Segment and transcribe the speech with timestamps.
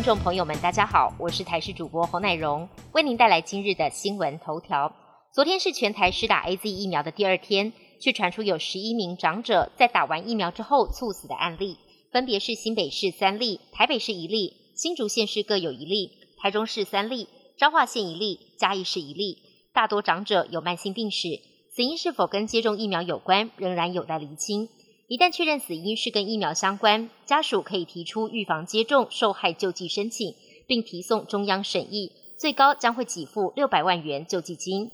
[0.00, 4.90] 听众朋友们，大家好，我是台视主播侯乃荣，为您带来今日的新闻头条。
[5.30, 11.76] 昨天是全台施打 A Z 疫苗的第二天，却传出有十一名长者在打完疫苗之后猝死的案例，
[12.10, 16.10] 分别是新北市三例、台北市一例、新竹县市各有一例、
[16.40, 17.28] 台中市三例、
[17.58, 19.36] 彰化县一例、嘉义市一例。
[19.74, 21.28] 大多长者有慢性病史，
[21.76, 24.66] 死因是否跟接种疫苗有关，仍然有待厘清。
[25.10, 30.36] 一旦确认死因是跟疫苗相关，家属可以提出预防接种受害救济申请，
[30.68, 34.88] 并提送中央审议，最高将会给付六百万元救济金。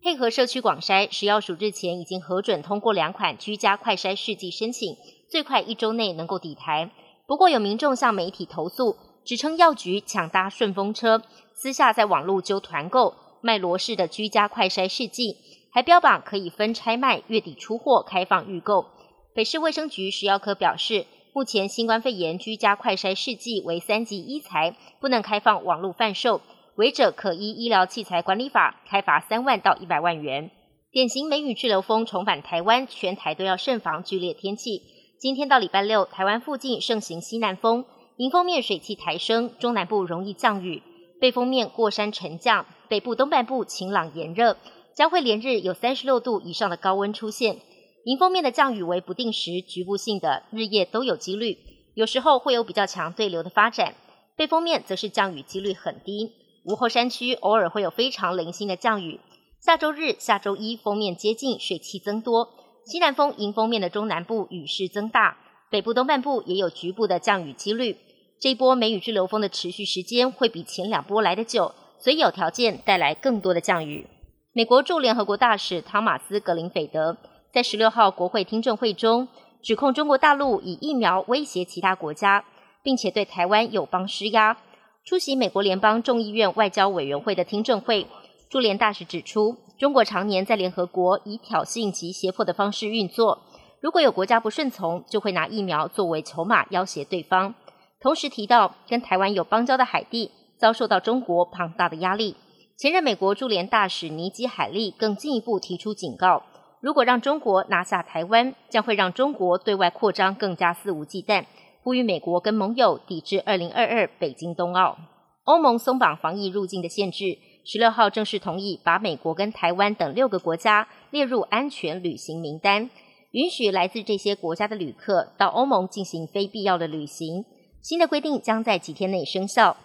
[0.00, 4.96] 配合社区广筛，食药署日前已经核准通过两款居家快筛试剂申请，
[5.28, 6.92] 最快一周内能够抵台。
[7.26, 8.94] 不过有民众向媒体投诉，
[9.24, 11.20] 指称药局抢搭顺风车，
[11.52, 15.36] 私下在网络揪团购卖罗氏的居家快筛试剂，
[15.72, 18.86] 还标榜可以分拆卖，月底出货，开放预购。
[19.34, 26.40] 北市卫生局食药科表示，目前新冠肺炎居家快筛试剂为三级医材，不能开放网络贩售，
[26.74, 30.50] 违者可依医疗器材管理法开罚三万到一百万元。
[30.90, 34.82] 典型梅雨滞留风重返台湾，全台都要慎防剧烈天气。
[35.20, 37.84] 今天到礼拜六，台湾附近盛行西南风，
[38.16, 40.82] 迎风面水汽抬升，中南部容易降雨，
[41.20, 44.56] 背风面过山沉降，北部东半部晴朗炎热，
[44.94, 47.58] 将会连日有三十六度以上的高温出现。
[48.04, 51.58] 迎风面的降雨为不定时、局部性的，日夜都有几率，
[51.94, 53.94] 有时候会有比较强对流的发展。
[54.36, 56.32] 背风面则是降雨几率很低，
[56.64, 59.20] 午后山区偶尔会有非常零星的降雨。
[59.60, 62.48] 下周日、下周一风面接近，水汽增多，
[62.86, 65.36] 西南风迎风面的中南部雨势增大，
[65.68, 67.96] 北部东半部也有局部的降雨几率。
[68.40, 74.06] 这一波梅雨滞留风的持续时间会比前两波来得久，所以有条件带来更多的降雨。
[74.52, 77.16] 美国驻联合国大使汤马斯·格林菲德。
[77.58, 79.26] 在十六号国会听证会中，
[79.60, 82.44] 指控中国大陆以疫苗威胁其他国家，
[82.84, 84.56] 并且对台湾友邦施压。
[85.04, 88.06] 出席美国联邦众议院外交委员会的听证会，
[88.48, 93.42] 驻联大使指出，中国常年在联合国以挑衅及胁迫的方式运作，
[93.80, 97.52] 如果有国家不顺从，就会拿疫苗作为筹码要挟对方。
[98.00, 102.36] 同时提到，跟台湾有邦交的海地遭受到中国庞大的压力。
[102.76, 106.44] 前任美国驻联大使尼基海利更进一步提出警告。
[106.80, 111.44] 如果让中国拿下台湾，将会让中国对外扩张更加肆无忌惮。
[111.82, 114.96] 呼吁美国跟盟友抵制二零二二北京冬奥。
[115.44, 122.90] 欧盟松绑防疫入境的限制，十六号正式同意把美国跟台湾等六个国家列入安全旅行名单，
[123.30, 127.44] 允许来自这些国家的旅客到欧盟进行非必要的旅行。
[127.80, 129.76] 新的规定将在几天内生效。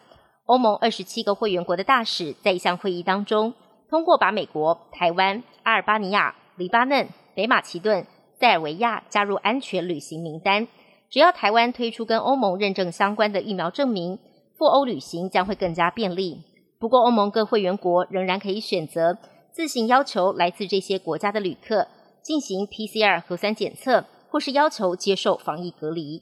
[0.46, 3.54] 欧盟二十七个会员国的大使在一项会议当中
[3.90, 6.36] 通过把美国、台湾、阿尔巴尼亚。
[6.56, 8.06] 黎巴嫩、北马其顿、
[8.40, 10.68] 塞尔维亚加入安全旅行名单。
[11.10, 14.18] 只要台湾推出跟欧盟认证相关的疫苗证明，
[14.58, 16.42] 赴欧旅行将会更加便利。
[16.80, 19.18] 不过，欧盟各会员国仍然可以选择
[19.52, 21.88] 自行要求来自这些国家的旅客
[22.22, 26.22] 进行 PCR 核酸检测，或是要求接受防疫隔离。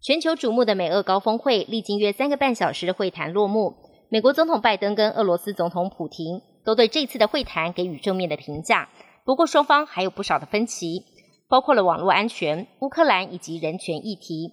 [0.00, 3.74] 全球瞩目的美俄高峰会历经约三个半小时的会谈落幕。
[4.08, 8.88] 美国总统拜登跟俄罗斯总统普廷都对这次的会谈给予正面的评价。
[9.24, 11.04] 不过，双方还有不少的分歧，
[11.48, 14.52] 包括了网络安全、乌克兰以及人权议题。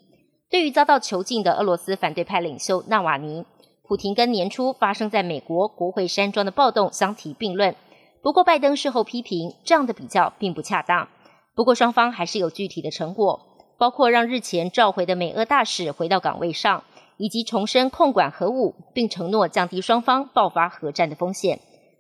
[0.50, 3.46] 对于遭到囚禁的俄罗斯反对派领袖纳瓦尼，
[3.84, 7.76] 普廷跟年初发生在美国国会山庄的暴动相提并论。
[8.22, 11.08] 不过，拜登事后批评这样的比较并不恰当。
[11.56, 13.40] 不过，双方还是有具体的成果，
[13.78, 16.84] 包括让日前召回的美俄大使回到岗位上，
[17.18, 21.60] 以及重申控管核武，并承诺降低双方爆发核战的风险。